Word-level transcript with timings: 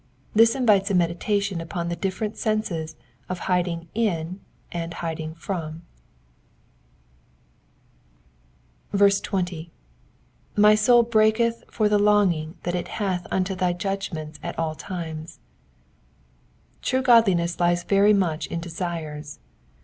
This 0.33 0.55
invites 0.55 0.89
a 0.89 0.95
meditation 0.95 1.61
upon 1.61 1.87
the 1.89 1.95
different 1.95 2.35
senses 2.35 2.95
of 3.29 3.37
hiding 3.37 3.87
in 3.93 4.39
and 4.71 4.95
hiding 4.95 5.35
from, 5.35 5.83
20. 8.97 9.03
3tfy 10.57 10.57
sotU 10.57 11.03
Ireaheth 11.07 11.61
for 11.69 11.87
the 11.87 11.99
longing 11.99 12.55
that 12.63 12.73
it 12.73 12.87
hath 12.97 13.27
unto 13.29 13.53
thy 13.53 13.73
judgments 13.73 14.39
at 14.41 14.57
all 14.57 14.73
times,'*^ 14.73 15.37
True 16.81 17.03
godliness 17.03 17.59
lies 17.59 17.83
very 17.83 18.11
much 18.13 18.47
in 18.47 18.59
desires. 18.59 19.37